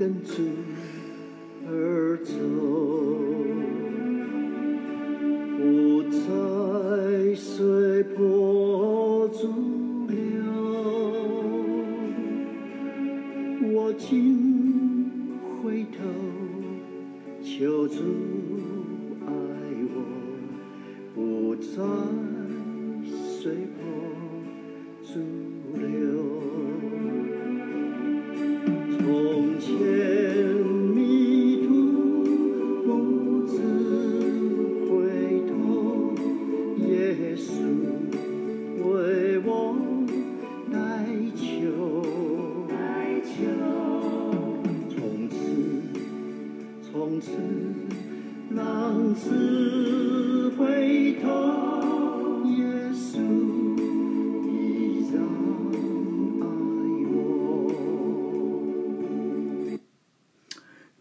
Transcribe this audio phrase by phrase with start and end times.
[0.00, 0.46] 跟随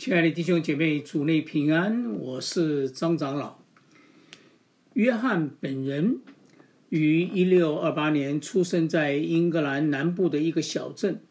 [0.09, 3.59] 亲爱的弟兄姐妹，主内平安，我是张长老。
[4.93, 6.21] 约翰本人
[6.89, 11.21] 于一六二八年出生在英格兰南部的一个小镇，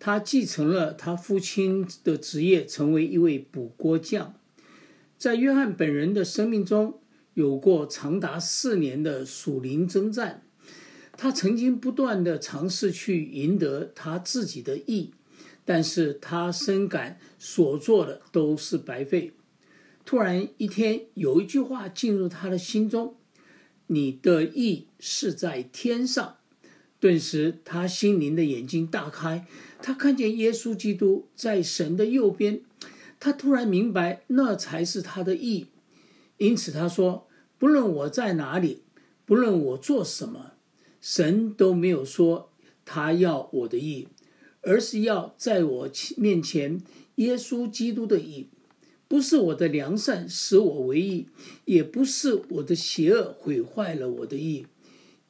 [0.00, 4.34] 他继承了他父亲的职业，成为一位补锅匠。
[5.16, 6.98] 在约翰本人的生命中，
[7.34, 10.42] 有过长达四年的属灵征战，
[11.16, 15.12] 他曾经不断的尝试去赢得他自己的义。
[15.64, 19.32] 但是他深感所做的都是白费。
[20.04, 23.16] 突然一天，有一句话进入他的心中
[23.88, 26.36] ：“你的意是在天上。”
[26.98, 29.46] 顿时，他心灵的眼睛大开，
[29.82, 32.62] 他看见耶稣基督在神的右边，
[33.20, 35.66] 他突然明白那才是他的意。
[36.38, 37.26] 因此，他说
[37.58, 38.82] ：“不论我在哪里，
[39.24, 40.52] 不论我做什么，
[41.00, 42.50] 神都没有说
[42.84, 44.08] 他要我的意。”
[44.66, 46.82] 而是要在我面前，
[47.14, 48.48] 耶稣基督的义，
[49.06, 51.28] 不是我的良善使我为义，
[51.66, 54.66] 也不是我的邪恶毁坏了我的义，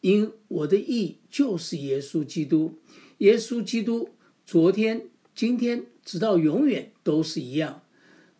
[0.01, 2.79] 因我的义就是耶稣基督。
[3.19, 4.09] 耶稣基督
[4.47, 7.83] 昨天、今天，直到永远都是一样。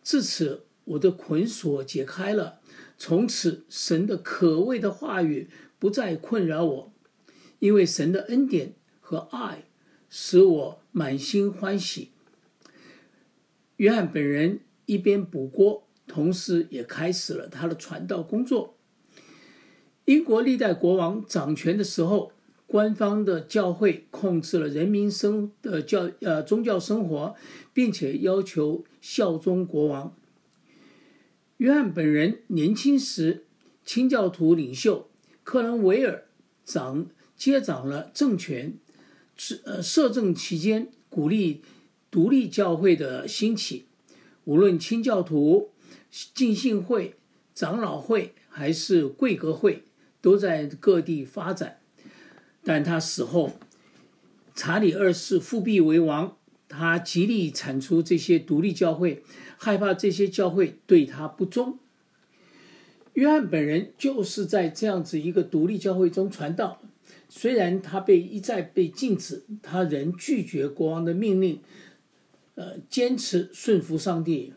[0.03, 2.59] 至此，我的捆锁解开了，
[2.97, 6.93] 从此神的可畏的话语不再困扰我，
[7.59, 9.66] 因为神的恩典和爱。
[10.19, 12.09] 使我满心欢喜。
[13.75, 18.75] 约翰本人一边补锅，同时也开始了他的传道工作。
[20.05, 22.31] 英国历代国王掌权的时候，
[22.65, 27.35] 官方的教会控制了人民生的教呃宗教生活，
[27.71, 30.15] 并且要求效忠国王。
[31.57, 33.45] 约翰本人年轻时，
[33.85, 35.11] 清教徒领袖
[35.43, 36.25] 克伦维尔
[36.65, 38.79] 掌接掌了政权。
[39.37, 41.61] 是呃，摄政期间鼓励
[42.09, 43.85] 独立教会的兴起，
[44.45, 45.69] 无论清教徒、
[46.33, 47.15] 浸信会、
[47.53, 49.83] 长老会还是贵格会，
[50.21, 51.79] 都在各地发展。
[52.63, 53.53] 但他死后，
[54.55, 56.35] 查理二世复辟为王，
[56.67, 59.23] 他极力铲除这些独立教会，
[59.57, 61.79] 害怕这些教会对他不忠。
[63.13, 66.81] 约翰本人就是在这样子一个独立教会中传道。
[67.29, 71.59] 虽然他被一再被禁止，他仍拒绝国王的命令，
[72.55, 74.53] 呃，坚持顺服上帝。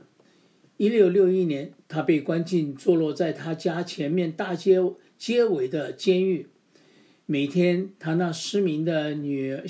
[0.77, 4.79] 一六六一年，他被关进坐落在他家前面大街
[5.19, 6.47] 街尾的监狱。
[7.27, 9.65] 每天，他那失明的女儿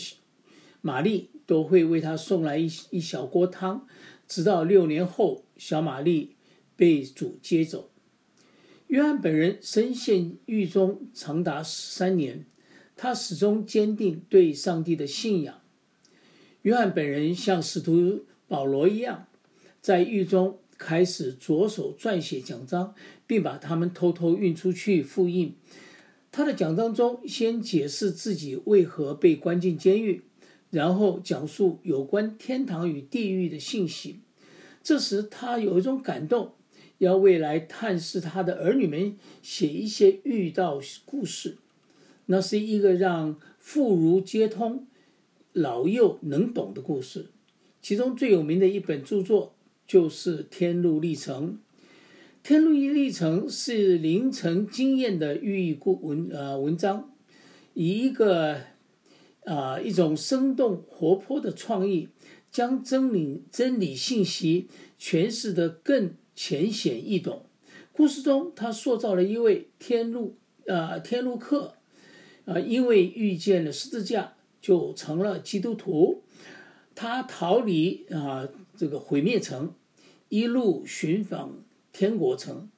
[0.81, 3.87] 玛丽都会为他送来一一小锅汤，
[4.29, 6.37] 直到六年后，小玛丽
[6.77, 7.91] 被主接走。
[8.87, 12.45] 约翰本人深陷狱中长达三年。
[13.03, 15.63] 他始终坚定对上帝的信仰。
[16.61, 19.27] 约翰本人像使徒保罗一样，
[19.81, 22.95] 在狱中开始着手撰写讲章，
[23.27, 25.55] 并把他们偷偷运出去复印。
[26.31, 30.25] 他的讲章中先解释自己为何被关进监狱，
[30.69, 34.21] 然后讲述有关天堂与地狱的信息。
[34.83, 36.53] 这时他有一种感动，
[36.99, 41.57] 要未来探视他的儿女们写一些遇到故事。
[42.31, 44.87] 那是一个让妇孺皆通、
[45.53, 47.27] 老幼能懂的故事。
[47.83, 51.49] 其中最有名的一本著作就是《天路历程》。
[52.45, 57.11] 《天路历程》是凌晨经验的寓意故文呃文章，
[57.75, 58.59] 以一个
[59.45, 62.11] 啊一种生动活泼的创意，
[62.53, 64.69] 将真理真理信息
[65.01, 67.45] 诠释得更浅显易懂。
[67.91, 70.37] 故事中，他塑造了一位天路
[70.67, 71.75] 呃天路客。
[72.45, 76.23] 啊，因为遇见了十字架，就成了基督徒。
[76.95, 79.73] 他逃离啊这个毁灭城，
[80.29, 82.69] 一路寻访天国城。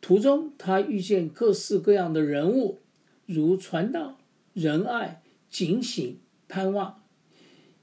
[0.00, 2.78] 途中，他遇见各式各样的人物，
[3.26, 4.18] 如传道、
[4.52, 7.02] 仁爱、警醒、盼望，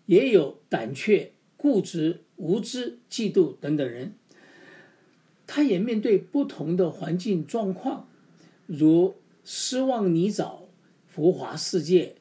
[0.05, 4.13] 也有胆怯、固执、无知、嫉妒等等人。
[5.47, 8.07] 他也面对不同的环境状况，
[8.65, 10.64] 如失望泥沼、
[11.15, 12.15] 浮华世界、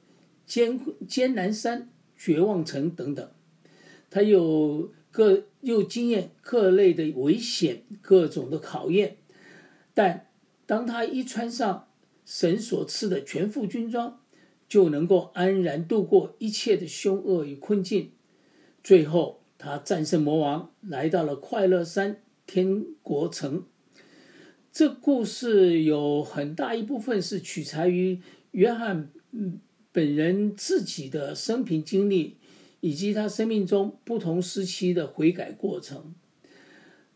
[0.47, 3.29] 艰艰难山、绝望城等等。
[4.09, 9.17] 他有各又经验各类的危险、各种的考验。
[9.95, 10.29] 但
[10.65, 11.89] 当他一穿上
[12.25, 14.21] 神所赐的全副军装，
[14.69, 18.13] 就能够安然度过一切的凶恶与困境。
[18.85, 23.65] 最后，他战胜魔王，来到了快乐山天国城。
[24.71, 28.21] 这故事有很大一部分是取材于
[28.55, 29.11] 约翰
[29.91, 32.37] 本人自己的生平经历，
[32.79, 36.15] 以及他生命中不同时期的悔改过程。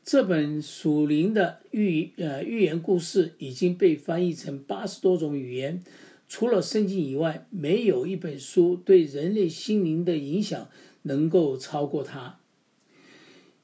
[0.05, 5.85] 这本属灵的寓呃寓言故事已经被翻译成八十多种语言，
[6.29, 10.69] 除了圣经以外，没有一本书对人类心灵的影响
[11.03, 12.41] 能够超过它。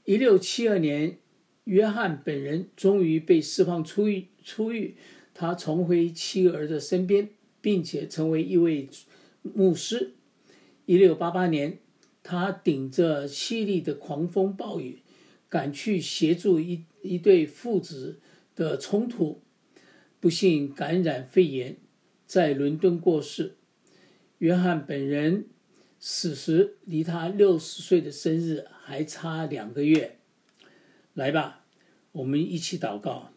[0.05, 1.19] 一六七二年，
[1.65, 4.95] 约翰本人终于被释放出狱，出狱，
[5.33, 7.31] 他重回妻儿的身边，
[7.65, 8.91] 并且成为一位
[9.43, 10.13] 牧师。
[10.85, 11.79] 一六八八年，
[12.23, 14.99] 他顶着凄厉的狂风暴雨。
[15.49, 18.19] 赶去协助一一对父子
[18.57, 19.41] 的冲突，
[20.19, 21.77] 不幸感染肺炎，
[22.27, 23.55] 在伦敦过世。
[24.39, 25.47] 约翰本人
[26.01, 30.19] 此时离他六十岁的生日还差两个月。
[31.13, 31.65] 来吧，
[32.11, 33.34] 我们一起祷告。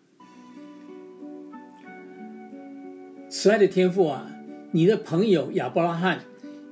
[3.29, 4.33] 慈爱的天父啊，
[4.71, 6.23] 你的朋友亚伯拉罕，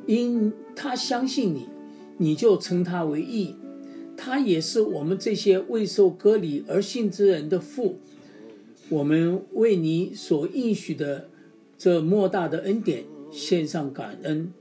[0.08, 1.68] 因他相信你，
[2.18, 3.56] 你就称他为义。
[4.16, 8.00] 他也是我们这些未受割礼而信之人的父。
[8.88, 11.30] 我们为你所应许的
[11.78, 14.54] 这莫大的恩典献上感恩。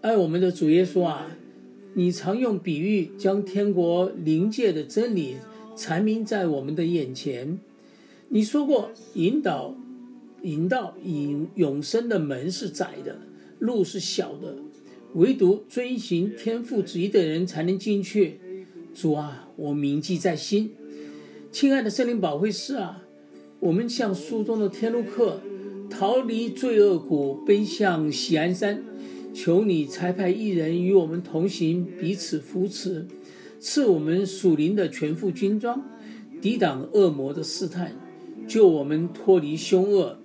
[0.00, 1.36] 爱我们的主耶稣啊，
[1.92, 5.36] 你常用比喻将天国临界的真理
[5.76, 7.58] 阐明在我们的眼前。
[8.28, 9.74] 你说过，引导、
[10.44, 13.18] 引导、引永生的门是窄的，
[13.58, 14.56] 路是小的，
[15.14, 18.38] 唯独遵行天父旨意的人才能进去。
[18.94, 20.72] 主啊，我铭记在心。
[21.50, 23.02] 亲爱的圣灵保惠师啊，
[23.58, 25.40] 我们像书中的天路客，
[25.88, 28.84] 逃离罪恶谷，奔向喜安山。
[29.32, 33.06] 求你裁派一人与我们同行，彼此扶持，
[33.58, 35.82] 赐我们属灵的全副军装，
[36.42, 37.96] 抵挡恶魔的试探，
[38.46, 40.18] 救我们脱离凶恶。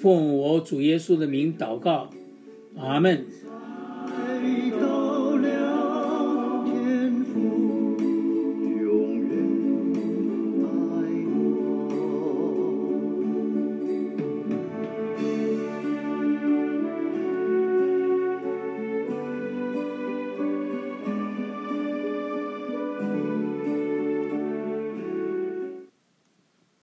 [0.00, 2.10] 奉我主耶稣的名祷告，
[2.76, 3.26] 阿门。